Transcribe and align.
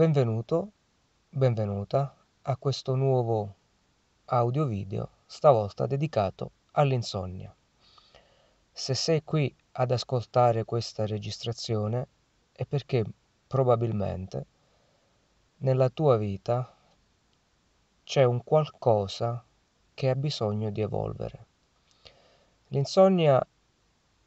Benvenuto, 0.00 0.72
benvenuta 1.28 2.16
a 2.40 2.56
questo 2.56 2.94
nuovo 2.94 3.54
audio 4.24 4.64
video, 4.64 5.10
stavolta 5.26 5.84
dedicato 5.84 6.52
all'insonnia. 6.70 7.54
Se 8.72 8.94
sei 8.94 9.22
qui 9.22 9.54
ad 9.72 9.90
ascoltare 9.90 10.64
questa 10.64 11.04
registrazione 11.04 12.08
è 12.50 12.64
perché 12.64 13.04
probabilmente 13.46 14.46
nella 15.58 15.90
tua 15.90 16.16
vita 16.16 16.74
c'è 18.02 18.24
un 18.24 18.42
qualcosa 18.42 19.44
che 19.92 20.08
ha 20.08 20.14
bisogno 20.14 20.70
di 20.70 20.80
evolvere. 20.80 21.46
L'insonnia 22.68 23.46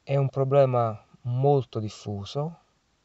è 0.04 0.16
un 0.18 0.30
problema 0.30 1.04
molto 1.22 1.80
diffuso 1.80 2.60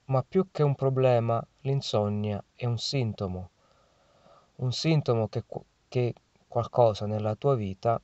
ma 0.09 0.23
più 0.23 0.51
che 0.51 0.63
un 0.63 0.75
problema 0.75 1.45
l'insonnia 1.63 2.43
è 2.55 2.65
un 2.65 2.79
sintomo, 2.79 3.51
un 4.57 4.73
sintomo 4.73 5.29
che, 5.29 5.45
che 5.89 6.15
qualcosa 6.49 7.05
nella 7.05 7.35
tua 7.35 7.55
vita 7.55 8.01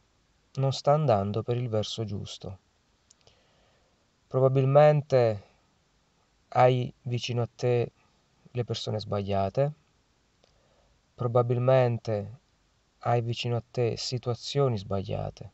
non 0.55 0.73
sta 0.73 0.92
andando 0.92 1.42
per 1.42 1.56
il 1.56 1.69
verso 1.69 2.05
giusto. 2.05 2.59
Probabilmente 4.27 5.42
hai 6.48 6.92
vicino 7.02 7.42
a 7.42 7.48
te 7.55 7.92
le 8.50 8.64
persone 8.64 9.00
sbagliate, 9.00 9.73
probabilmente 11.14 12.39
hai 12.98 13.23
vicino 13.23 13.56
a 13.56 13.62
te 13.69 13.97
situazioni 13.97 14.77
sbagliate. 14.77 15.52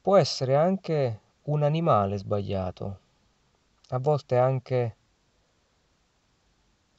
Può 0.00 0.16
essere 0.16 0.54
anche 0.54 1.20
un 1.42 1.64
animale 1.64 2.16
sbagliato, 2.16 2.98
a 3.88 3.98
volte 3.98 4.36
anche 4.38 4.96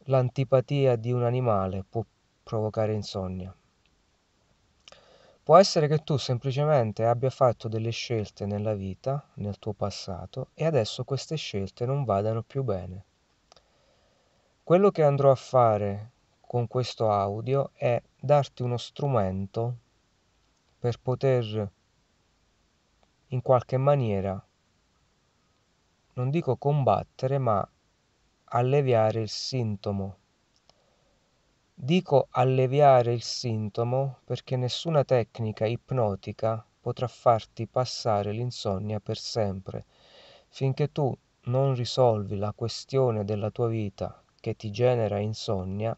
l'antipatia 0.05 0.95
di 0.95 1.11
un 1.11 1.23
animale 1.23 1.83
può 1.87 2.03
provocare 2.43 2.93
insonnia. 2.93 3.55
Può 5.43 5.57
essere 5.57 5.87
che 5.87 5.99
tu 5.99 6.17
semplicemente 6.17 7.05
abbia 7.05 7.29
fatto 7.29 7.67
delle 7.67 7.89
scelte 7.89 8.45
nella 8.45 8.73
vita, 8.73 9.27
nel 9.35 9.59
tuo 9.59 9.73
passato, 9.73 10.49
e 10.53 10.65
adesso 10.65 11.03
queste 11.03 11.35
scelte 11.35 11.85
non 11.85 12.03
vadano 12.03 12.41
più 12.41 12.63
bene. 12.63 13.05
Quello 14.63 14.91
che 14.91 15.03
andrò 15.03 15.31
a 15.31 15.35
fare 15.35 16.11
con 16.41 16.67
questo 16.67 17.11
audio 17.11 17.71
è 17.73 18.01
darti 18.19 18.61
uno 18.61 18.77
strumento 18.77 19.77
per 20.79 20.99
poter 20.99 21.71
in 23.27 23.41
qualche 23.41 23.77
maniera, 23.77 24.45
non 26.13 26.29
dico 26.29 26.57
combattere, 26.57 27.37
ma 27.37 27.67
alleviare 28.53 29.21
il 29.21 29.29
sintomo. 29.29 30.17
Dico 31.73 32.27
alleviare 32.31 33.13
il 33.13 33.21
sintomo 33.21 34.19
perché 34.25 34.57
nessuna 34.57 35.05
tecnica 35.05 35.65
ipnotica 35.65 36.63
potrà 36.81 37.07
farti 37.07 37.65
passare 37.65 38.33
l'insonnia 38.33 38.99
per 38.99 39.17
sempre. 39.17 39.85
Finché 40.49 40.91
tu 40.91 41.17
non 41.43 41.75
risolvi 41.75 42.35
la 42.35 42.51
questione 42.51 43.23
della 43.23 43.51
tua 43.51 43.67
vita 43.67 44.21
che 44.41 44.55
ti 44.57 44.69
genera 44.69 45.17
insonnia, 45.19 45.97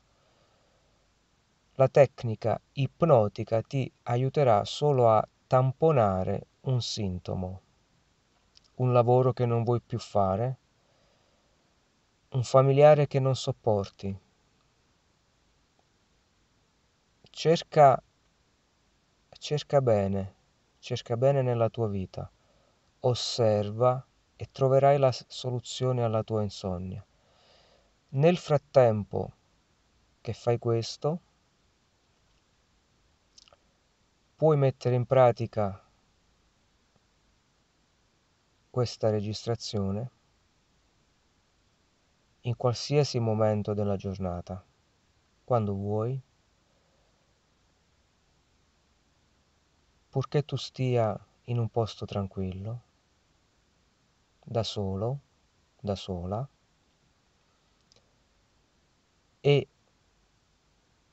la 1.75 1.87
tecnica 1.87 2.61
ipnotica 2.73 3.63
ti 3.63 3.91
aiuterà 4.03 4.63
solo 4.63 5.09
a 5.09 5.27
tamponare 5.47 6.45
un 6.61 6.81
sintomo, 6.83 7.61
un 8.75 8.93
lavoro 8.93 9.33
che 9.33 9.47
non 9.47 9.63
vuoi 9.63 9.81
più 9.81 9.97
fare, 9.97 10.59
un 12.33 12.43
familiare 12.43 13.05
che 13.05 13.19
non 13.19 13.35
sopporti. 13.35 14.19
Cerca, 17.29 18.01
cerca 19.29 19.81
bene, 19.81 20.35
cerca 20.79 21.15
bene 21.15 21.43
nella 21.43 21.69
tua 21.69 21.87
vita, 21.87 22.29
osserva 23.01 24.03
e 24.35 24.49
troverai 24.51 24.97
la 24.97 25.11
soluzione 25.11 26.03
alla 26.03 26.23
tua 26.23 26.41
insonnia. 26.41 27.05
Nel 28.09 28.37
frattempo 28.37 29.33
che 30.21 30.33
fai 30.33 30.57
questo, 30.57 31.21
puoi 34.35 34.57
mettere 34.57 34.95
in 34.95 35.05
pratica 35.05 35.79
questa 38.71 39.11
registrazione 39.11 40.11
in 42.45 42.57
qualsiasi 42.57 43.19
momento 43.19 43.73
della 43.73 43.95
giornata, 43.95 44.63
quando 45.45 45.73
vuoi, 45.73 46.21
purché 50.09 50.43
tu 50.43 50.57
stia 50.57 51.17
in 51.45 51.57
un 51.57 51.69
posto 51.69 52.05
tranquillo, 52.05 52.81
da 54.43 54.63
solo, 54.63 55.19
da 55.79 55.95
sola, 55.95 56.47
e 59.39 59.67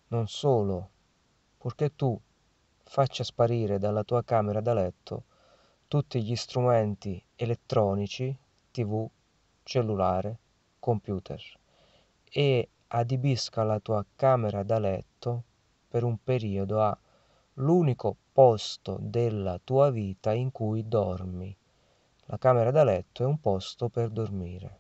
non 0.09 0.27
solo, 0.27 0.91
purché 1.59 1.95
tu 1.95 2.21
faccia 2.83 3.23
sparire 3.23 3.79
dalla 3.79 4.03
tua 4.03 4.25
camera 4.25 4.61
da 4.61 4.75
letto 4.75 5.25
tutti 5.87 6.23
gli 6.23 6.35
strumenti 6.35 7.23
elettronici, 7.37 8.37
tv, 8.73 9.09
cellulare, 9.63 10.39
computer 10.81 11.41
e 12.25 12.69
adibisca 12.89 13.63
la 13.63 13.79
tua 13.79 14.05
camera 14.17 14.65
da 14.65 14.79
letto 14.79 15.45
per 15.89 16.03
un 16.03 16.23
periodo 16.23 16.83
a 16.83 16.99
l'unico 17.55 18.17
posto 18.33 18.97
della 19.01 19.61
tua 19.63 19.91
vita 19.91 20.33
in 20.33 20.51
cui 20.51 20.89
dormi. 20.89 21.57
La 22.27 22.39
camera 22.39 22.71
da 22.71 22.85
letto 22.85 23.23
è 23.23 23.27
un 23.27 23.41
posto 23.41 23.89
per 23.89 24.09
dormire. 24.09 24.79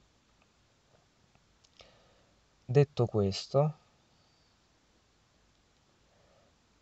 Detto 2.64 3.06
questo, 3.06 3.74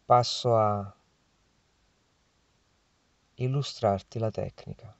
passo 0.04 0.56
a 0.56 0.94
illustrarti 3.34 4.18
la 4.18 4.30
tecnica. 4.30 4.94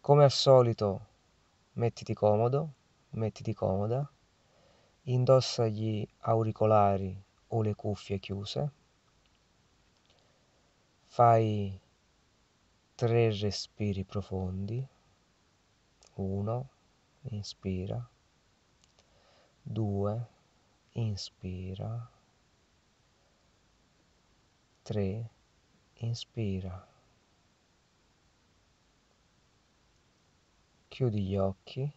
Come 0.00 0.24
al 0.24 0.30
solito 0.30 1.06
mettiti 1.74 2.14
comodo, 2.14 2.72
mettiti 3.10 3.54
comoda, 3.54 4.08
indossa 5.04 5.66
gli 5.66 6.06
auricolari 6.20 7.20
o 7.48 7.62
le 7.62 7.74
cuffie 7.74 8.18
chiuse, 8.18 8.70
fai 11.06 11.80
tre 12.94 13.30
respiri 13.36 14.04
profondi, 14.04 14.86
uno, 16.14 16.68
inspira, 17.30 18.08
due, 19.62 20.26
inspira, 20.92 22.10
tre, 24.82 25.30
inspira. 25.94 26.91
Chiudi 30.92 31.22
gli 31.22 31.38
occhi 31.38 31.90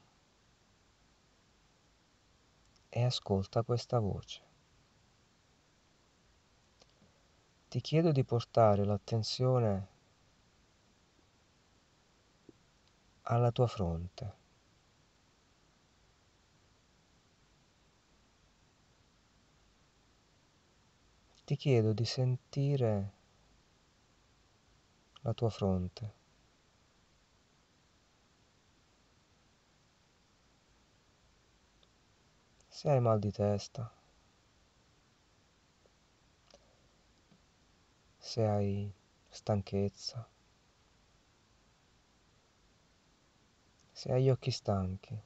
e 2.87 3.03
ascolta 3.03 3.61
questa 3.61 3.99
voce. 3.99 4.41
Ti 7.67 7.81
chiedo 7.81 8.13
di 8.13 8.23
portare 8.23 8.85
l'attenzione 8.85 9.87
alla 13.23 13.51
tua 13.51 13.67
fronte. 13.67 14.35
Ti 21.43 21.55
chiedo 21.57 21.91
di 21.91 22.05
sentire 22.05 23.13
la 25.19 25.33
tua 25.33 25.49
fronte. 25.49 26.14
Se 32.75 32.89
hai 32.89 32.99
mal 32.99 33.19
di 33.19 33.31
testa, 33.31 33.89
se 38.17 38.45
hai 38.45 38.91
stanchezza, 39.29 40.27
se 43.93 44.11
hai 44.11 44.23
gli 44.23 44.29
occhi 44.29 44.51
stanchi, 44.51 45.17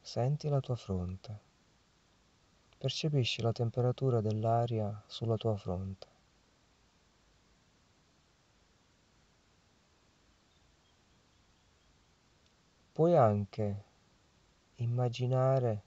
senti 0.00 0.48
la 0.48 0.60
tua 0.60 0.76
fronte, 0.76 1.40
percepisci 2.78 3.42
la 3.42 3.52
temperatura 3.52 4.22
dell'aria 4.22 5.02
sulla 5.06 5.36
tua 5.36 5.58
fronte. 5.58 6.06
Puoi 12.92 13.14
anche 13.14 13.88
immaginare 14.82 15.82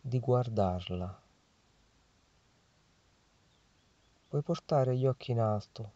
di 0.00 0.18
guardarla. 0.20 1.22
Puoi 4.28 4.42
portare 4.42 4.96
gli 4.96 5.06
occhi 5.06 5.32
in 5.32 5.40
alto, 5.40 5.92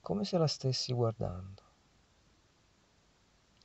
come 0.00 0.24
se 0.24 0.38
la 0.38 0.46
stessi 0.46 0.92
guardando 0.92 1.62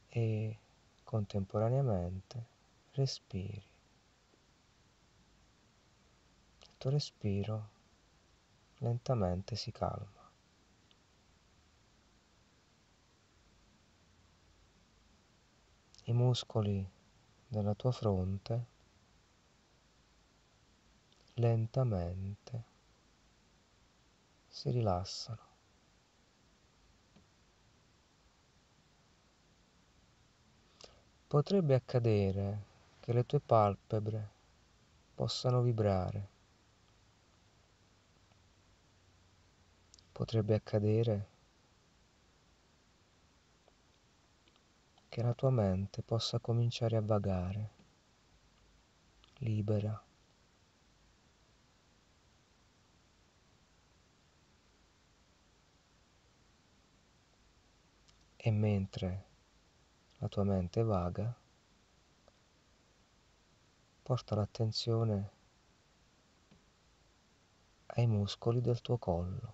e 0.09 0.57
contemporaneamente 1.03 2.45
respiri. 2.93 3.63
Il 6.61 6.69
tuo 6.77 6.89
respiro 6.89 7.69
lentamente 8.79 9.55
si 9.55 9.71
calma. 9.71 10.14
I 16.07 16.13
muscoli 16.13 16.87
della 17.47 17.73
tua 17.73 17.91
fronte 17.91 18.65
lentamente 21.33 22.63
si 24.47 24.69
rilassano. 24.69 25.39
Potrebbe 31.27 31.73
accadere 31.73 32.63
che 32.99 33.11
le 33.11 33.25
tue 33.25 33.39
palpebre 33.39 34.29
possano 35.15 35.61
vibrare. 35.61 36.29
Potrebbe 40.11 40.53
accadere 40.53 41.27
che 45.15 45.21
la 45.21 45.33
tua 45.33 45.49
mente 45.49 46.01
possa 46.01 46.39
cominciare 46.39 46.97
a 46.97 47.01
vagare, 47.01 47.69
libera. 49.37 50.03
E 58.35 58.51
mentre 58.51 59.25
la 60.17 60.27
tua 60.27 60.43
mente 60.43 60.83
vaga, 60.83 61.33
porta 64.03 64.35
l'attenzione 64.35 65.29
ai 67.85 68.05
muscoli 68.05 68.59
del 68.59 68.81
tuo 68.81 68.97
collo, 68.97 69.53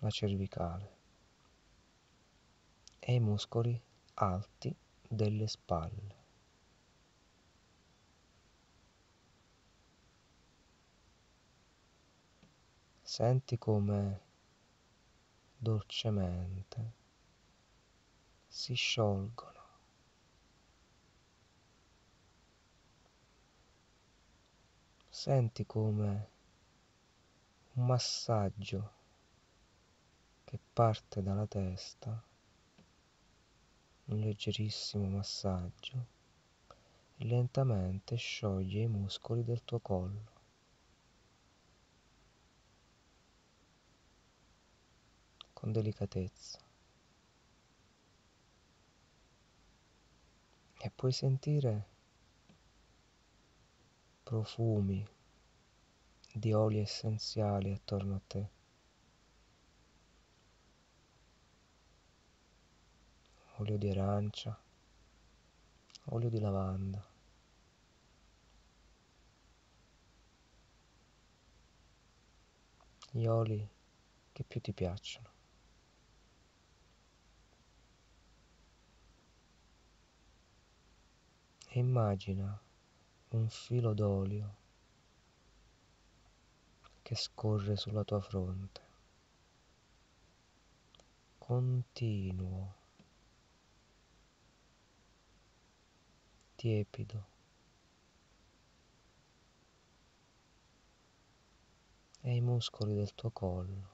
la 0.00 0.10
cervicale 0.10 1.00
e 3.04 3.14
i 3.14 3.18
muscoli 3.18 3.80
alti 4.14 4.72
delle 5.08 5.48
spalle. 5.48 6.20
Senti 13.02 13.58
come 13.58 14.20
dolcemente 15.56 16.92
si 18.46 18.74
sciolgono. 18.74 19.60
Senti 25.08 25.66
come 25.66 26.30
un 27.72 27.84
massaggio 27.86 28.92
che 30.44 30.60
parte 30.72 31.20
dalla 31.20 31.46
testa 31.46 32.30
un 34.06 34.18
leggerissimo 34.18 35.08
massaggio 35.08 36.06
e 37.16 37.24
lentamente 37.24 38.16
scioglie 38.16 38.82
i 38.82 38.88
muscoli 38.88 39.44
del 39.44 39.64
tuo 39.64 39.78
collo. 39.78 40.30
Con 45.52 45.70
delicatezza. 45.70 46.58
E 50.78 50.90
puoi 50.90 51.12
sentire 51.12 51.86
profumi 54.24 55.06
di 56.32 56.52
oli 56.52 56.78
essenziali 56.78 57.70
attorno 57.70 58.16
a 58.16 58.20
te. 58.26 58.61
Olio 63.62 63.78
di 63.78 63.90
arancia, 63.90 64.60
olio 66.06 66.28
di 66.28 66.40
lavanda. 66.40 67.00
Gli 73.12 73.24
oli 73.26 73.68
che 74.32 74.42
più 74.42 74.60
ti 74.60 74.72
piacciono. 74.72 75.30
E 81.68 81.78
immagina 81.78 82.60
un 83.28 83.48
filo 83.48 83.94
d'olio 83.94 84.56
che 87.00 87.14
scorre 87.14 87.76
sulla 87.76 88.02
tua 88.02 88.20
fronte, 88.20 88.80
continuo. 91.38 92.80
Tiepido 96.62 97.26
e 102.20 102.36
i 102.36 102.40
muscoli 102.40 102.94
del 102.94 103.12
tuo 103.16 103.30
collo 103.30 103.90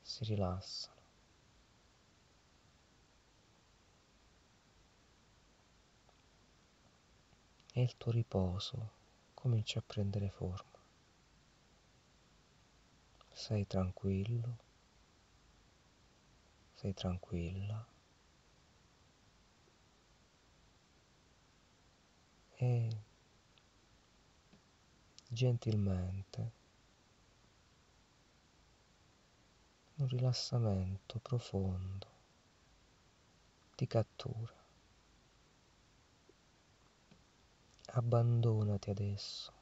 si 0.00 0.22
rilassano. 0.22 1.00
E 7.72 7.82
il 7.82 7.96
tuo 7.96 8.12
riposo 8.12 8.90
comincia 9.34 9.80
a 9.80 9.84
prendere 9.84 10.30
forma. 10.30 10.78
Sei 13.32 13.66
tranquillo, 13.66 14.56
sei 16.74 16.94
tranquilla. 16.94 17.91
E 22.62 22.96
gentilmente 25.26 26.52
un 29.96 30.06
rilassamento 30.06 31.18
profondo 31.18 32.06
ti 33.74 33.88
cattura. 33.88 34.54
Abbandonati 37.94 38.90
adesso. 38.90 39.52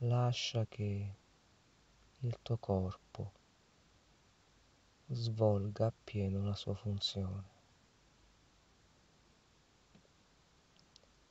Lascia 0.00 0.66
che 0.66 1.14
il 2.18 2.38
tuo 2.42 2.58
corpo 2.58 3.32
svolga 5.06 5.86
appieno 5.86 6.44
la 6.44 6.54
sua 6.54 6.74
funzione. 6.74 7.57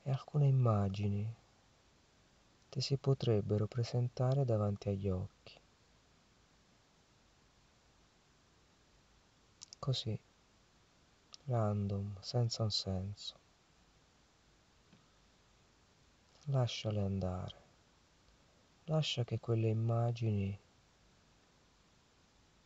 E 0.07 0.11
alcune 0.11 0.47
immagini 0.47 1.35
ti 2.69 2.79
si 2.79 2.95
potrebbero 2.95 3.67
presentare 3.67 4.45
davanti 4.45 4.87
agli 4.87 5.09
occhi. 5.09 5.59
Così, 9.77 10.17
random, 11.43 12.21
senza 12.21 12.63
un 12.63 12.71
senso. 12.71 13.35
Lasciale 16.45 17.01
andare. 17.01 17.61
Lascia 18.85 19.25
che 19.25 19.39
quelle 19.39 19.67
immagini 19.67 20.57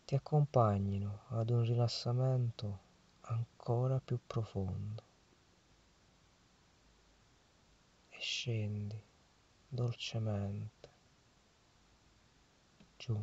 ti 0.05 0.13
accompagnino 0.13 1.21
ad 1.29 1.49
un 1.49 1.63
rilassamento 1.63 2.79
ancora 3.21 3.99
più 3.99 4.19
profondo. 4.27 5.09
Scendi 8.21 9.03
dolcemente 9.67 10.89
giù 12.95 13.19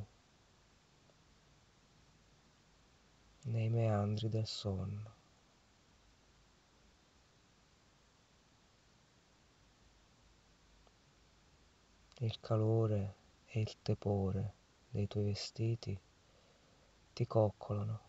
nei 3.42 3.68
meandri 3.70 4.28
del 4.28 4.46
sonno. 4.46 5.14
Il 12.18 12.40
calore 12.40 13.14
e 13.46 13.60
il 13.60 13.76
tepore 13.80 14.54
dei 14.90 15.06
tuoi 15.06 15.26
vestiti 15.26 15.96
ti 17.12 17.26
coccolano. 17.26 18.00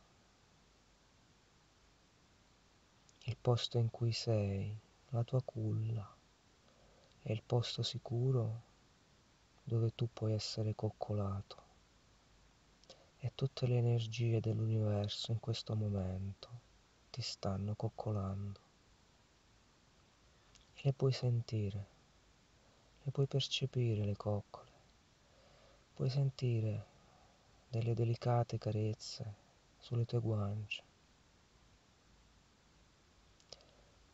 Il 3.25 3.38
posto 3.39 3.77
in 3.77 3.91
cui 3.91 4.12
sei, 4.12 4.75
la 5.10 5.24
tua 5.24 5.41
culla, 5.43 6.17
è 7.21 7.31
il 7.31 7.43
posto 7.43 7.83
sicuro 7.83 8.67
dove 9.63 9.93
tu 9.93 10.09
puoi 10.11 10.33
essere 10.33 10.73
coccolato. 10.73 11.67
E 13.19 13.33
tutte 13.35 13.67
le 13.67 13.77
energie 13.77 14.39
dell'universo 14.39 15.31
in 15.31 15.39
questo 15.39 15.75
momento 15.75 16.49
ti 17.11 17.21
stanno 17.21 17.75
coccolando. 17.75 18.59
E 20.73 20.81
le 20.83 20.93
puoi 20.93 21.11
sentire, 21.11 21.88
le 23.03 23.11
puoi 23.11 23.27
percepire 23.27 24.05
le 24.05 24.15
coccole, 24.15 24.71
puoi 25.93 26.09
sentire 26.09 26.85
delle 27.67 27.93
delicate 27.93 28.57
carezze 28.57 29.35
sulle 29.77 30.05
tue 30.05 30.19
guance, 30.19 30.83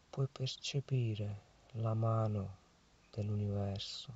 puoi 0.09 0.27
percepire 0.27 1.41
la 1.73 1.93
mano 1.93 2.63
dell'universo 3.15 4.13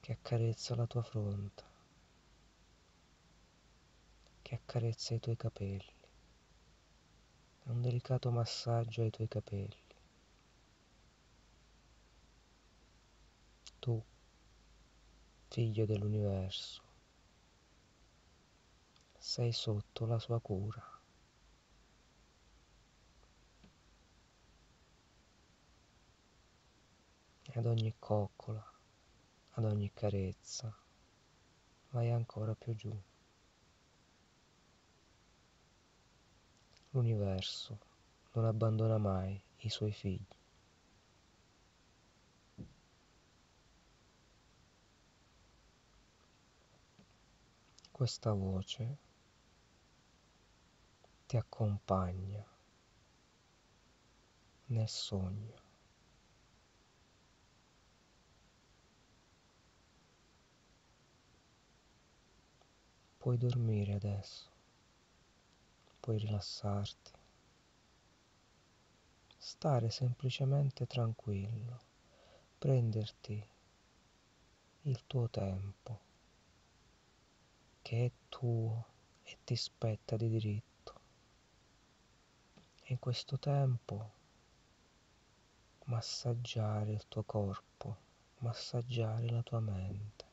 che 0.00 0.12
accarezza 0.12 0.74
la 0.74 0.86
tua 0.86 1.02
fronte 1.02 1.70
che 4.42 4.56
accarezza 4.56 5.14
i 5.14 5.20
tuoi 5.20 5.36
capelli. 5.36 5.94
È 7.62 7.68
un 7.68 7.80
delicato 7.80 8.32
massaggio 8.32 9.02
ai 9.02 9.10
tuoi 9.10 9.28
capelli. 9.28 9.76
Tu, 13.78 14.02
figlio 15.46 15.86
dell'universo, 15.86 16.82
sei 19.16 19.52
sotto 19.52 20.04
la 20.04 20.18
sua 20.18 20.40
cura. 20.40 20.89
Ad 27.52 27.66
ogni 27.66 27.94
coccola, 27.98 28.64
ad 29.50 29.64
ogni 29.64 29.92
carezza, 29.92 30.72
vai 31.90 32.08
ancora 32.10 32.54
più 32.54 32.74
giù. 32.76 32.96
L'universo 36.90 37.78
non 38.32 38.44
abbandona 38.44 38.98
mai 38.98 39.42
i 39.58 39.68
suoi 39.68 39.92
figli. 39.92 40.24
Questa 47.90 48.32
voce 48.32 48.98
ti 51.26 51.36
accompagna 51.36 52.46
nel 54.66 54.88
sogno. 54.88 55.69
Puoi 63.20 63.36
dormire 63.36 63.92
adesso. 63.92 64.48
Puoi 66.00 66.16
rilassarti, 66.16 67.10
stare 69.36 69.90
semplicemente 69.90 70.86
tranquillo, 70.86 71.80
prenderti 72.56 73.46
il 74.84 75.06
tuo 75.06 75.28
tempo 75.28 76.00
che 77.82 78.06
è 78.06 78.10
tuo 78.30 78.86
e 79.22 79.36
ti 79.44 79.54
spetta 79.54 80.16
di 80.16 80.30
diritto. 80.30 81.00
E 82.80 82.92
in 82.92 82.98
questo 82.98 83.38
tempo 83.38 84.12
massaggiare 85.84 86.92
il 86.92 87.06
tuo 87.06 87.24
corpo, 87.24 87.96
massaggiare 88.38 89.28
la 89.28 89.42
tua 89.42 89.60
mente, 89.60 90.29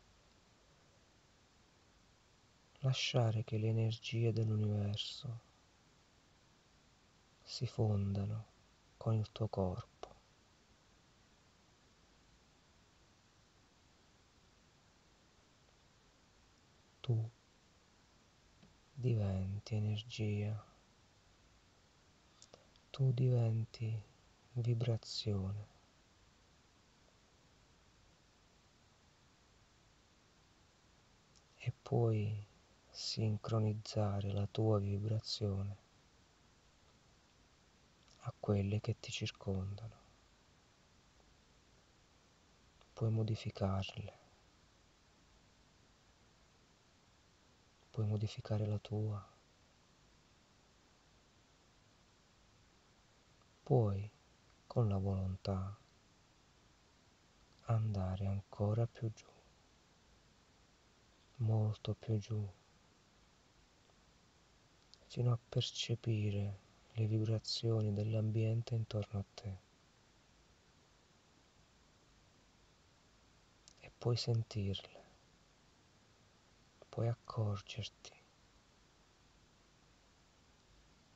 lasciare 2.80 3.44
che 3.44 3.58
le 3.58 3.68
energie 3.68 4.32
dell'universo 4.32 5.40
si 7.44 7.66
fondano 7.66 8.46
con 8.98 9.16
il 9.16 9.32
tuo 9.32 9.48
corpo. 9.48 10.16
Tu 17.00 17.30
diventi 18.94 19.76
energia, 19.76 20.66
tu 22.90 23.12
diventi 23.14 24.04
vibrazione. 24.54 25.76
E 31.60 31.74
puoi 31.82 32.47
sincronizzare 33.00 34.32
la 34.32 34.48
tua 34.48 34.80
vibrazione 34.80 35.78
a 38.22 38.34
quelle 38.40 38.82
che 38.82 39.00
ti 39.00 39.12
circondano. 39.12 39.96
Puoi 42.94 43.12
modificarle, 43.12 44.18
puoi 47.92 48.08
modificare 48.08 48.66
la 48.66 48.80
tua, 48.80 49.24
puoi 53.62 54.10
con 54.66 54.90
la 54.90 54.98
volontà 54.98 55.78
andare 57.66 58.26
ancora 58.26 58.88
più 58.88 59.14
giù, 59.14 59.30
molto 61.36 61.94
più 61.94 62.18
giù, 62.18 62.52
fino 65.08 65.32
a 65.32 65.40
percepire 65.50 66.60
le 66.92 67.06
vibrazioni 67.08 67.94
dell'ambiente 67.94 68.76
intorno 68.76 69.20
a 69.20 69.26
te 69.34 69.58
e 73.80 73.92
puoi 73.98 74.18
sentirle, 74.18 75.04
puoi 76.90 77.08
accorgerti 77.08 78.12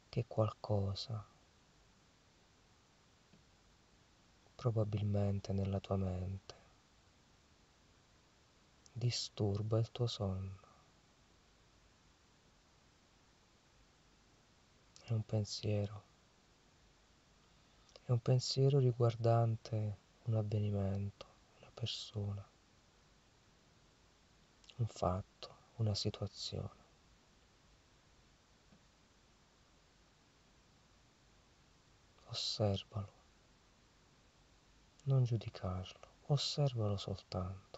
che 0.10 0.26
qualcosa 0.28 1.26
probabilmente 4.56 5.54
nella 5.54 5.80
tua 5.80 5.98
mente 5.98 6.56
disturba 8.94 9.80
il 9.80 9.90
tuo 9.92 10.06
sonno. 10.06 10.71
È 15.12 15.14
un 15.14 15.26
pensiero. 15.26 16.04
È 18.06 18.12
un 18.12 18.22
pensiero 18.22 18.80
riguardante 18.80 19.98
un 20.24 20.36
avvenimento, 20.36 21.26
una 21.60 21.70
persona, 21.74 22.48
un 24.78 24.88
fatto, 24.88 25.56
una 25.78 25.94
situazione. 25.96 26.80
Osservalo, 32.28 33.14
non 35.04 35.26
giudicarlo, 35.26 36.08
osservalo 36.28 36.96
soltanto. 36.96 37.71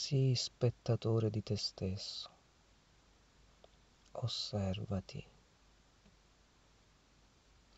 Sii 0.00 0.32
spettatore 0.36 1.28
di 1.28 1.42
te 1.42 1.56
stesso. 1.56 2.30
Osservati. 4.12 5.26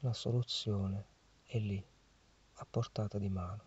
La 0.01 0.13
soluzione 0.13 1.07
è 1.47 1.59
lì, 1.59 1.83
a 2.53 2.67
portata 2.69 3.19
di 3.19 3.31
mano. 3.31 3.65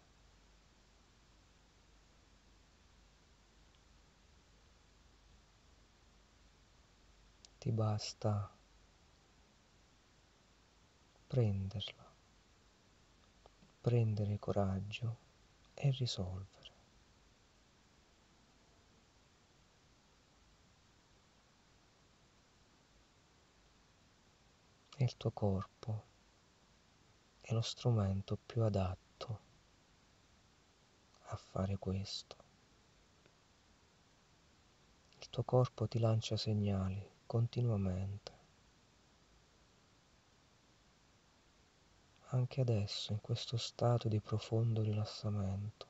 Ti 7.57 7.71
basta 7.71 8.55
prenderla, 11.25 12.13
prendere 13.81 14.37
coraggio 14.37 15.17
e 15.73 15.89
risolvere. 15.89 16.62
E 24.97 25.03
il 25.03 25.17
tuo 25.17 25.31
corpo 25.31 26.03
è 27.41 27.53
lo 27.53 27.61
strumento 27.61 28.37
più 28.45 28.63
adatto 28.63 29.39
a 31.25 31.35
fare 31.35 31.77
questo. 31.77 32.43
tuo 35.33 35.41
corpo 35.41 35.87
ti 35.87 35.97
lancia 35.97 36.37
segnali 36.37 37.03
continuamente. 37.25 38.31
Anche 42.27 42.61
adesso, 42.61 43.13
in 43.13 43.19
questo 43.19 43.57
stato 43.57 44.07
di 44.07 44.19
profondo 44.19 44.83
rilassamento, 44.83 45.87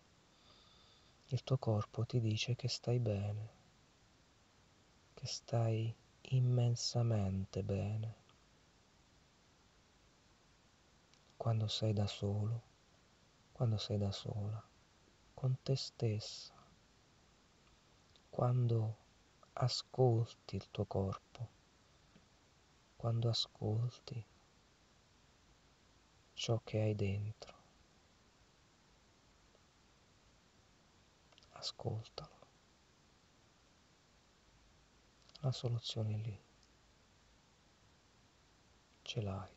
il 1.27 1.43
tuo 1.43 1.57
corpo 1.57 2.05
ti 2.05 2.21
dice 2.21 2.55
che 2.55 2.69
stai 2.69 2.99
bene, 2.99 3.49
che 5.13 5.27
stai 5.27 5.93
immensamente 6.29 7.63
bene. 7.63 8.22
Quando 11.43 11.67
sei 11.67 11.91
da 11.91 12.07
solo, 12.07 12.61
quando 13.51 13.75
sei 13.75 13.97
da 13.97 14.13
sola, 14.13 14.65
con 15.33 15.57
te 15.61 15.75
stessa, 15.75 16.53
quando 18.29 18.97
ascolti 19.51 20.55
il 20.55 20.71
tuo 20.71 20.85
corpo, 20.85 21.49
quando 22.95 23.27
ascolti 23.27 24.25
ciò 26.31 26.61
che 26.63 26.79
hai 26.79 26.95
dentro. 26.95 27.57
Ascoltalo. 31.49 32.47
La 35.41 35.51
soluzione 35.51 36.13
è 36.13 36.17
lì. 36.19 36.43
Ce 39.01 39.21
l'hai. 39.21 39.52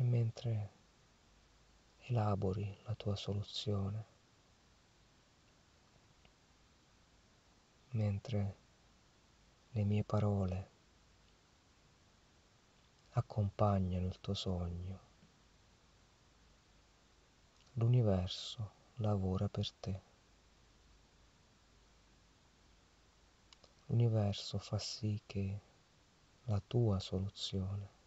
E 0.00 0.02
mentre 0.02 0.70
elabori 2.06 2.74
la 2.84 2.94
tua 2.94 3.14
soluzione, 3.16 4.06
mentre 7.90 8.56
le 9.72 9.84
mie 9.84 10.02
parole 10.02 10.70
accompagnano 13.10 14.06
il 14.06 14.18
tuo 14.20 14.32
sogno. 14.32 15.00
L'universo 17.74 18.72
lavora 18.94 19.50
per 19.50 19.70
te. 19.72 20.02
L'universo 23.88 24.56
fa 24.56 24.78
sì 24.78 25.20
che 25.26 25.60
la 26.44 26.62
tua 26.66 26.98
soluzione 27.00 27.98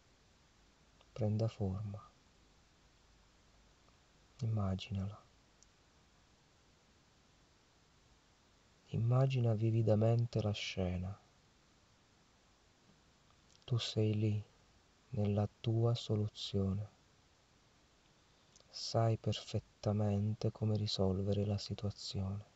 prenda 1.13 1.47
forma. 1.47 2.01
Immaginala. 4.41 5.21
Immagina 8.87 9.53
vividamente 9.53 10.41
la 10.41 10.51
scena. 10.51 11.17
Tu 13.63 13.77
sei 13.77 14.13
lì 14.15 14.43
nella 15.09 15.47
tua 15.61 15.93
soluzione. 15.93 16.89
Sai 18.69 19.17
perfettamente 19.17 20.51
come 20.51 20.75
risolvere 20.77 21.45
la 21.45 21.59
situazione. 21.59 22.51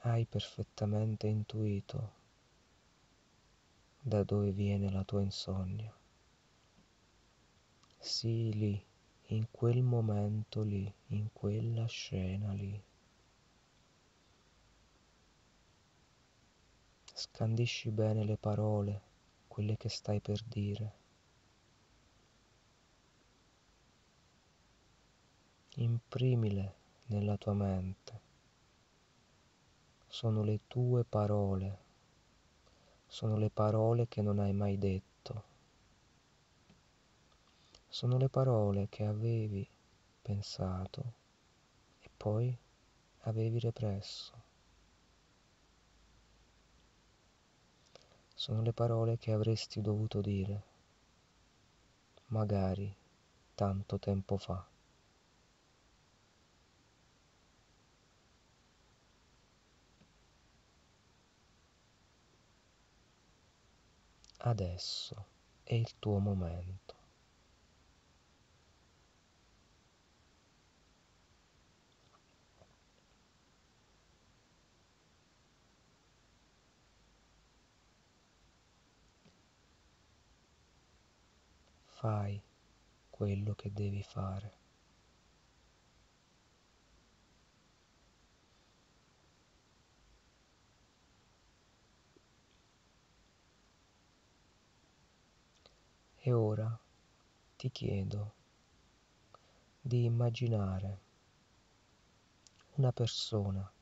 Hai 0.00 0.24
perfettamente 0.26 1.26
intuito 1.26 2.15
da 4.06 4.22
dove 4.22 4.52
viene 4.52 4.88
la 4.88 5.02
tua 5.02 5.20
insonnia. 5.20 5.92
Sii 7.98 8.52
lì, 8.52 8.86
in 9.30 9.48
quel 9.50 9.82
momento 9.82 10.62
lì, 10.62 10.94
in 11.08 11.32
quella 11.32 11.86
scena 11.86 12.52
lì. 12.52 12.80
Scandisci 17.12 17.90
bene 17.90 18.22
le 18.22 18.36
parole, 18.36 19.02
quelle 19.48 19.76
che 19.76 19.88
stai 19.88 20.20
per 20.20 20.40
dire. 20.44 20.94
Imprimile 25.78 26.74
nella 27.06 27.36
tua 27.36 27.54
mente. 27.54 28.20
Sono 30.06 30.44
le 30.44 30.60
tue 30.68 31.02
parole, 31.02 31.85
sono 33.16 33.38
le 33.38 33.48
parole 33.48 34.08
che 34.08 34.20
non 34.20 34.38
hai 34.40 34.52
mai 34.52 34.76
detto, 34.76 35.44
sono 37.88 38.18
le 38.18 38.28
parole 38.28 38.88
che 38.90 39.06
avevi 39.06 39.66
pensato 40.20 41.14
e 42.00 42.10
poi 42.14 42.54
avevi 43.20 43.58
represso. 43.58 44.44
sono 48.34 48.60
le 48.60 48.74
parole 48.74 49.16
che 49.16 49.32
avresti 49.32 49.80
dovuto 49.80 50.20
dire, 50.20 50.62
magari 52.26 52.94
tanto 53.54 53.98
tempo 53.98 54.36
fa. 54.36 54.75
Adesso 64.46 65.26
è 65.64 65.74
il 65.74 65.98
tuo 65.98 66.18
momento. 66.18 66.94
fai 81.96 82.40
quello 83.10 83.54
che 83.54 83.72
devi 83.72 84.02
fare. 84.02 84.65
E 96.26 96.32
ora 96.32 96.76
ti 97.56 97.70
chiedo 97.70 98.34
di 99.80 100.02
immaginare 100.02 101.00
una 102.74 102.90
persona, 102.90 103.72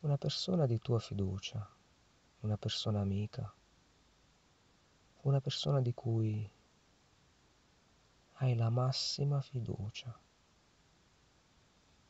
una 0.00 0.18
persona 0.18 0.66
di 0.66 0.80
tua 0.80 0.98
fiducia, 0.98 1.64
una 2.40 2.56
persona 2.56 3.02
amica, 3.02 3.54
una 5.20 5.40
persona 5.40 5.80
di 5.80 5.94
cui 5.94 6.50
hai 8.38 8.56
la 8.56 8.70
massima 8.70 9.40
fiducia. 9.40 10.12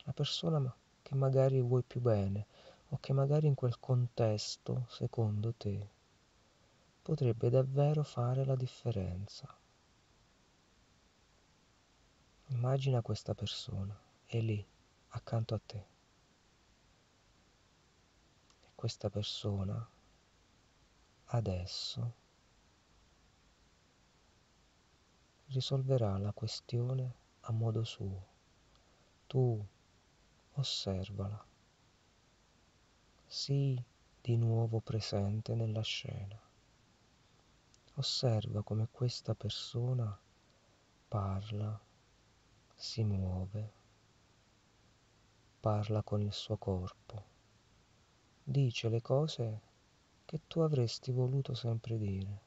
La 0.05 0.13
persona 0.15 0.75
che 1.03 1.15
magari 1.15 1.61
vuoi 1.61 1.83
più 1.83 2.01
bene 2.01 2.47
o 2.89 2.99
che 2.99 3.13
magari 3.13 3.47
in 3.47 3.55
quel 3.55 3.79
contesto, 3.79 4.87
secondo 4.89 5.53
te, 5.53 5.96
potrebbe 7.07 7.51
davvero 7.51 8.03
fare 8.03 8.45
la 8.45 8.57
differenza. 8.57 9.47
Immagina 12.47 13.01
questa 13.01 13.33
persona, 13.33 13.97
è 14.25 14.41
lì, 14.41 14.67
accanto 15.11 15.55
a 15.55 15.61
te. 15.65 15.87
E 18.61 18.73
questa 18.75 19.09
persona 19.09 19.89
adesso 21.27 22.15
risolverà 25.47 26.19
la 26.19 26.33
questione 26.33 27.15
a 27.43 27.53
modo 27.53 27.85
suo. 27.85 28.27
Tu 29.29 29.65
osservala. 30.55 31.47
Sii 33.29 33.85
di 34.21 34.37
nuovo 34.37 34.81
presente 34.81 35.55
nella 35.55 35.83
scena. 35.83 36.46
Osserva 37.99 38.63
come 38.63 38.89
questa 38.91 39.35
persona 39.35 40.15
parla, 41.09 41.81
si 42.75 43.03
muove, 43.03 43.73
parla 45.59 46.03
con 46.03 46.21
il 46.21 46.35
suo 46.35 46.59
corpo, 46.59 47.25
dice 48.45 48.91
le 48.91 49.01
cose 49.01 49.61
che 50.27 50.43
tu 50.47 50.61
avresti 50.61 51.11
voluto 51.11 51.55
sempre 51.55 51.97
dire 51.97 52.41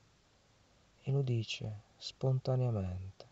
e 1.02 1.12
lo 1.12 1.24
dice 1.24 1.82
spontaneamente. 1.98 3.28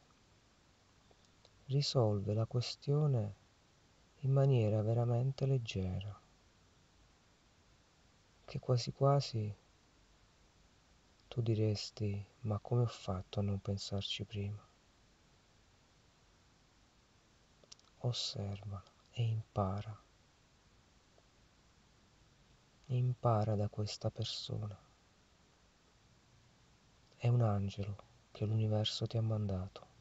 Risolve 1.65 2.33
la 2.33 2.47
questione 2.47 3.35
in 4.21 4.31
maniera 4.31 4.81
veramente 4.81 5.45
leggera, 5.45 6.19
che 8.43 8.59
quasi 8.59 8.91
quasi 8.91 9.55
tu 11.37 11.43
diresti, 11.43 12.25
ma 12.41 12.57
come 12.57 12.81
ho 12.81 12.87
fatto 12.87 13.39
a 13.39 13.43
non 13.43 13.59
pensarci 13.59 14.25
prima? 14.25 14.59
Osservala 17.97 18.83
e 19.11 19.21
impara. 19.21 20.03
Impara 22.87 23.53
da 23.53 23.69
questa 23.69 24.09
persona. 24.09 24.75
È 27.15 27.27
un 27.27 27.41
angelo 27.43 27.97
che 28.31 28.45
l'universo 28.45 29.05
ti 29.05 29.17
ha 29.17 29.21
mandato. 29.21 29.96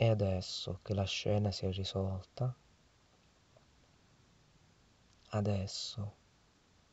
E 0.00 0.08
adesso 0.08 0.78
che 0.82 0.94
la 0.94 1.02
scena 1.02 1.50
si 1.50 1.66
è 1.66 1.72
risolta, 1.72 2.54
adesso 5.30 6.14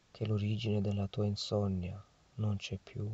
che 0.09 0.25
l'origine 0.25 0.81
della 0.81 1.05
tua 1.05 1.27
insonnia 1.27 2.03
non 2.37 2.55
c'è 2.55 2.79
più, 2.79 3.07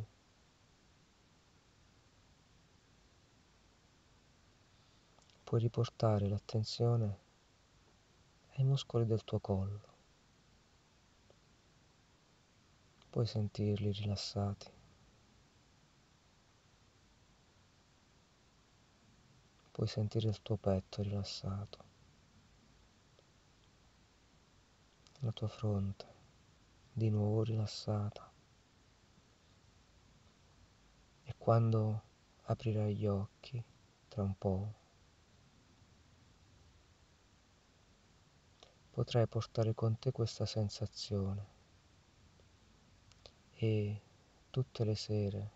puoi 5.44 5.60
riportare 5.60 6.26
l'attenzione 6.26 7.18
ai 8.56 8.64
muscoli 8.64 9.04
del 9.04 9.24
tuo 9.24 9.40
collo. 9.40 9.88
Puoi 13.10 13.26
sentirli 13.26 13.92
rilassati. 13.92 14.70
Puoi 19.72 19.88
sentire 19.88 20.28
il 20.28 20.40
tuo 20.42 20.56
petto 20.56 21.02
rilassato. 21.02 21.90
la 25.24 25.30
tua 25.30 25.46
fronte 25.46 26.06
di 26.92 27.08
nuovo 27.08 27.44
rilassata 27.44 28.28
e 31.22 31.34
quando 31.38 32.02
aprirai 32.42 32.96
gli 32.96 33.06
occhi 33.06 33.62
tra 34.08 34.22
un 34.24 34.36
po' 34.36 34.72
potrai 38.90 39.28
portare 39.28 39.74
con 39.74 39.96
te 40.00 40.10
questa 40.10 40.44
sensazione 40.44 41.46
e 43.54 44.00
tutte 44.50 44.84
le 44.84 44.96
sere 44.96 45.50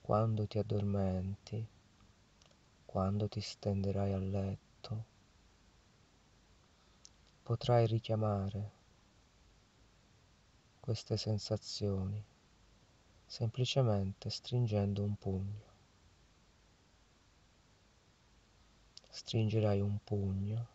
quando 0.00 0.48
ti 0.48 0.58
addormenti 0.58 1.64
quando 2.90 3.28
ti 3.28 3.40
stenderai 3.40 4.12
a 4.12 4.18
letto 4.18 5.04
potrai 7.44 7.86
richiamare 7.86 8.70
queste 10.80 11.16
sensazioni 11.16 12.20
semplicemente 13.24 14.28
stringendo 14.28 15.04
un 15.04 15.16
pugno. 15.16 15.68
Stringerai 19.08 19.80
un 19.80 20.02
pugno 20.02 20.66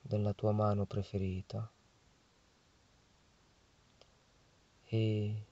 della 0.00 0.32
tua 0.32 0.52
mano 0.52 0.86
preferita 0.86 1.70
e 4.84 5.46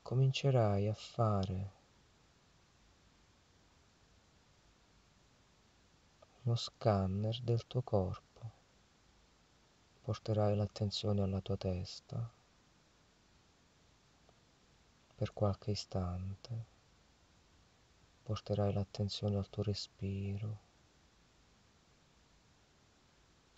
comincerai 0.00 0.86
a 0.86 0.94
fare 0.94 1.77
uno 6.48 6.56
scanner 6.56 7.42
del 7.42 7.66
tuo 7.66 7.82
corpo. 7.82 8.50
Porterai 10.00 10.56
l'attenzione 10.56 11.20
alla 11.20 11.42
tua 11.42 11.58
testa. 11.58 12.32
Per 15.14 15.32
qualche 15.34 15.72
istante, 15.72 16.64
porterai 18.22 18.72
l'attenzione 18.72 19.36
al 19.36 19.50
tuo 19.50 19.62
respiro, 19.62 20.60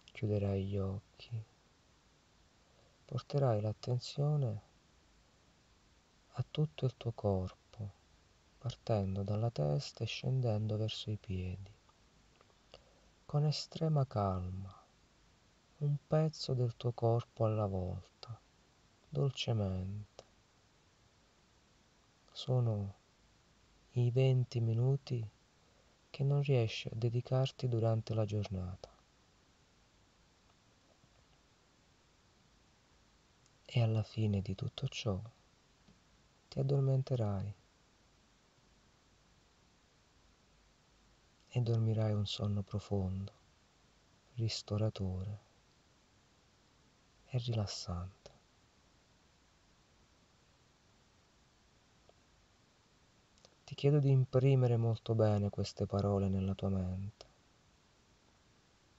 chiuderai 0.07 0.65
gli 0.65 0.77
occhi, 0.77 1.45
porterai 3.05 3.61
l'attenzione 3.61 4.63
a 6.33 6.45
tutto 6.51 6.87
il 6.87 6.97
tuo 6.97 7.13
corpo, 7.13 7.93
partendo 8.59 9.23
dalla 9.23 9.51
testa 9.51 10.03
e 10.03 10.09
scendendo 10.09 10.77
verso 10.77 11.11
i 11.13 11.17
piedi, 11.17 11.79
con 13.31 13.45
estrema 13.45 14.05
calma 14.09 14.77
un 15.79 15.97
pezzo 16.09 16.53
del 16.53 16.75
tuo 16.77 16.91
corpo 16.91 17.45
alla 17.45 17.67
volta, 17.67 18.37
dolcemente. 19.09 20.25
Sono 22.33 22.95
i 23.93 24.11
20 24.11 24.61
minuti 24.61 25.25
che 26.11 26.25
non 26.25 26.43
riesci 26.43 26.89
a 26.89 26.97
dedicarti 26.97 27.69
durante 27.69 28.15
la 28.15 28.25
giornata. 28.25 28.91
E 33.65 33.81
alla 33.81 34.03
fine 34.03 34.43
di 34.43 34.57
tutto 34.57 34.89
ciò 34.89 35.23
ti 36.49 36.59
addormenterai 36.59 37.55
e 41.51 41.61
dormirai 41.61 42.13
un 42.13 42.27
sonno 42.27 42.63
profondo, 42.63 43.33
ristoratore 44.35 45.39
e 47.27 47.39
rilassante. 47.39 48.31
Ti 53.65 53.75
chiedo 53.75 54.01
di 54.01 54.11
imprimere 54.11 54.77
molto 54.77 55.15
bene 55.15 55.51
queste 55.51 55.87
parole 55.87 56.29
nella 56.29 56.55
tua 56.55 56.71
mente. 56.71 57.27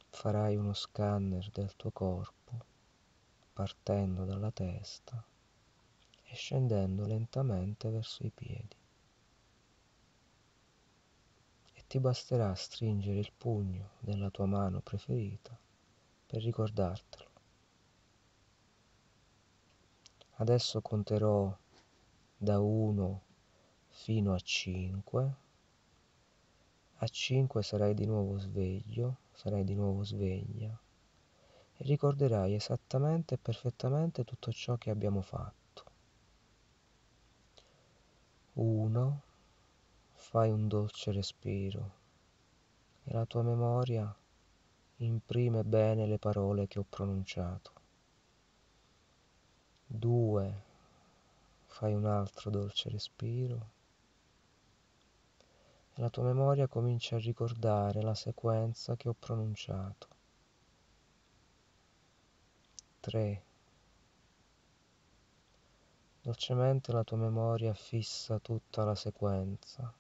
Farai 0.10 0.56
uno 0.56 0.74
scanner 0.74 1.50
del 1.52 1.76
tuo 1.76 1.92
corpo 1.92 2.70
partendo 3.54 4.24
dalla 4.26 4.50
testa 4.50 5.24
e 6.24 6.36
scendendo 6.36 7.06
lentamente 7.06 7.90
verso 7.90 8.26
i 8.26 8.32
piedi. 8.32 8.76
E 11.74 11.81
ti 11.92 12.00
basterà 12.00 12.56
stringere 12.56 13.20
il 13.20 13.34
pugno 13.38 13.90
della 14.00 14.30
tua 14.30 14.46
mano 14.46 14.80
preferita 14.80 15.60
per 16.26 16.42
ricordartelo. 16.42 17.30
Adesso 20.36 20.80
conterò 20.80 21.54
da 22.38 22.62
1 22.62 23.22
fino 23.90 24.34
a 24.34 24.40
5. 24.40 25.36
A 26.96 27.08
5 27.10 27.62
sarai 27.62 27.94
di 27.94 28.06
nuovo 28.06 28.38
sveglio, 28.38 29.18
sarai 29.34 29.66
di 29.66 29.76
nuovo 29.76 30.06
sveglia 30.06 30.70
e 31.76 31.84
ricorderai 31.84 32.54
esattamente 32.54 33.34
e 33.34 33.38
perfettamente 33.38 34.24
tutto 34.24 34.54
ciò 34.54 34.78
che 34.78 34.92
abbiamo 34.92 35.22
fatto. 35.22 35.84
1. 38.54 39.22
Fai 40.32 40.50
un 40.50 40.70
dolce 40.70 41.12
respiro 41.12 41.92
e 43.04 43.12
la 43.12 43.26
tua 43.26 43.42
memoria 43.42 44.16
imprime 45.00 45.66
bene 45.66 46.06
le 46.06 46.20
parole 46.20 46.68
che 46.68 46.80
ho 46.80 46.86
pronunciato. 46.88 47.72
2. 49.88 50.64
Fai 51.66 51.94
un 51.94 52.06
altro 52.06 52.50
dolce 52.50 52.90
respiro 52.90 53.70
e 55.96 56.00
la 56.00 56.10
tua 56.10 56.24
memoria 56.24 56.66
comincia 56.66 57.18
a 57.18 57.20
ricordare 57.20 58.02
la 58.02 58.16
sequenza 58.16 58.96
che 58.96 59.10
ho 59.10 59.16
pronunciato. 59.20 60.08
3. 63.02 63.44
Dolcemente 66.22 66.94
la 66.94 67.04
tua 67.04 67.18
memoria 67.18 67.74
fissa 67.74 68.40
tutta 68.40 68.86
la 68.86 68.96
sequenza. 68.96 69.94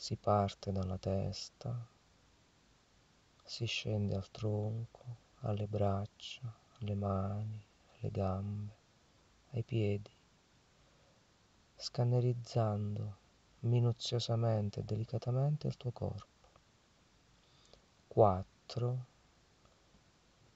Si 0.00 0.16
parte 0.16 0.72
dalla 0.72 0.96
testa, 0.96 1.86
si 3.44 3.66
scende 3.66 4.14
al 4.16 4.30
tronco, 4.30 5.04
alle 5.40 5.66
braccia, 5.66 6.40
alle 6.78 6.94
mani, 6.94 7.62
alle 7.98 8.10
gambe, 8.10 8.76
ai 9.50 9.62
piedi, 9.62 10.10
scannerizzando 11.76 13.16
minuziosamente 13.60 14.80
e 14.80 14.84
delicatamente 14.84 15.66
il 15.66 15.76
tuo 15.76 15.90
corpo, 15.90 16.48
4 18.08 19.06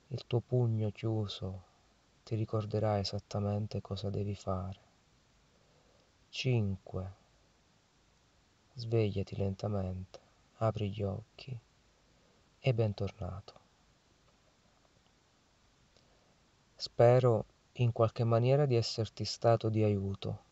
il 0.07 0.27
tuo 0.27 0.41
pugno 0.41 0.91
chiuso 0.91 1.65
ti 2.23 2.35
ricorderà 2.35 2.99
esattamente 2.99 3.83
cosa 3.83 4.09
devi 4.09 4.35
fare. 4.35 4.81
5 6.31 7.23
svegliati 8.75 9.37
lentamente 9.37 10.21
apri 10.57 10.91
gli 10.91 11.03
occhi 11.03 11.59
e 12.59 12.75
bentornato. 12.75 13.61
Spero 16.77 17.45
in 17.75 17.93
qualche 17.93 18.25
maniera 18.25 18.67
di 18.67 18.77
esserti 18.77 19.25
stato 19.25 19.69
di 19.69 19.83
aiuto. 19.83 20.43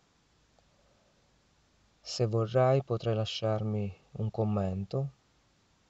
Se 2.00 2.26
vorrai 2.26 2.82
potrai 2.82 3.14
lasciarmi 3.14 4.00
un 4.12 4.30
commento 4.30 5.10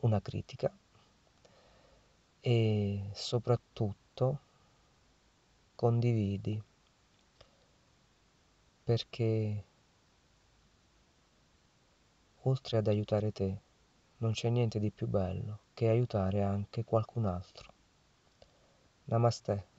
una 0.01 0.21
critica 0.21 0.71
e 2.41 3.11
soprattutto 3.13 4.41
condividi 5.75 6.61
perché 8.85 9.65
oltre 12.43 12.79
ad 12.79 12.87
aiutare 12.87 13.33
te 13.33 13.61
non 14.19 14.33
c'è 14.33 14.49
niente 14.49 14.79
di 14.79 14.91
più 14.91 15.09
bello 15.09 15.61
che 15.75 15.89
aiutare 15.89 16.43
anche 16.43 16.85
qualcun 16.85 17.27
altro. 17.27 17.73
Namaste. 19.05 19.72